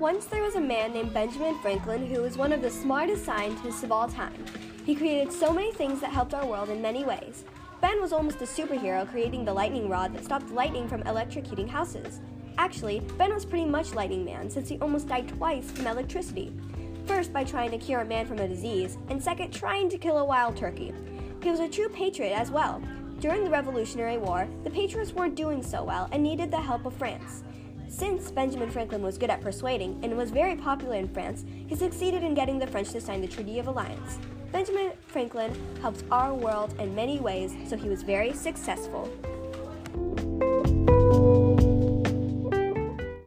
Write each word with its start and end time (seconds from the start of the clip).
Once 0.00 0.24
there 0.24 0.42
was 0.42 0.54
a 0.54 0.60
man 0.60 0.94
named 0.94 1.12
Benjamin 1.12 1.54
Franklin 1.58 2.06
who 2.06 2.22
was 2.22 2.38
one 2.38 2.54
of 2.54 2.62
the 2.62 2.70
smartest 2.70 3.22
scientists 3.22 3.82
of 3.82 3.92
all 3.92 4.08
time. 4.08 4.46
He 4.86 4.94
created 4.94 5.30
so 5.30 5.52
many 5.52 5.74
things 5.74 6.00
that 6.00 6.10
helped 6.10 6.32
our 6.32 6.46
world 6.46 6.70
in 6.70 6.80
many 6.80 7.04
ways. 7.04 7.44
Ben 7.82 8.00
was 8.00 8.10
almost 8.10 8.40
a 8.40 8.46
superhero 8.46 9.06
creating 9.10 9.44
the 9.44 9.52
lightning 9.52 9.90
rod 9.90 10.14
that 10.14 10.24
stopped 10.24 10.50
lightning 10.52 10.88
from 10.88 11.02
electrocuting 11.02 11.68
houses. 11.68 12.20
Actually, 12.56 13.00
Ben 13.18 13.34
was 13.34 13.44
pretty 13.44 13.66
much 13.66 13.92
Lightning 13.92 14.24
Man 14.24 14.48
since 14.48 14.70
he 14.70 14.78
almost 14.78 15.06
died 15.06 15.28
twice 15.28 15.70
from 15.70 15.86
electricity. 15.86 16.50
First, 17.04 17.30
by 17.30 17.44
trying 17.44 17.70
to 17.70 17.78
cure 17.78 18.00
a 18.00 18.04
man 18.06 18.24
from 18.24 18.38
a 18.38 18.48
disease, 18.48 18.96
and 19.10 19.22
second, 19.22 19.52
trying 19.52 19.90
to 19.90 19.98
kill 19.98 20.16
a 20.16 20.24
wild 20.24 20.56
turkey. 20.56 20.94
He 21.42 21.50
was 21.50 21.60
a 21.60 21.68
true 21.68 21.90
patriot 21.90 22.32
as 22.32 22.50
well. 22.50 22.82
During 23.18 23.44
the 23.44 23.50
Revolutionary 23.50 24.16
War, 24.16 24.48
the 24.64 24.70
Patriots 24.70 25.12
weren't 25.12 25.34
doing 25.34 25.62
so 25.62 25.84
well 25.84 26.08
and 26.10 26.22
needed 26.22 26.50
the 26.50 26.60
help 26.60 26.86
of 26.86 26.94
France. 26.94 27.42
Benjamin 28.30 28.70
Franklin 28.70 29.02
was 29.02 29.18
good 29.18 29.30
at 29.30 29.40
persuading 29.40 29.98
and 30.02 30.16
was 30.16 30.30
very 30.30 30.56
popular 30.56 30.96
in 30.96 31.08
France, 31.08 31.44
he 31.66 31.74
succeeded 31.74 32.22
in 32.22 32.34
getting 32.34 32.58
the 32.58 32.66
French 32.66 32.90
to 32.90 33.00
sign 33.00 33.20
the 33.20 33.28
Treaty 33.28 33.58
of 33.58 33.66
Alliance. 33.66 34.18
Benjamin 34.52 34.92
Franklin 35.06 35.54
helped 35.80 36.04
our 36.10 36.34
world 36.34 36.74
in 36.78 36.94
many 36.94 37.20
ways, 37.20 37.54
so 37.68 37.76
he 37.76 37.88
was 37.88 38.02
very 38.02 38.32
successful. 38.32 39.08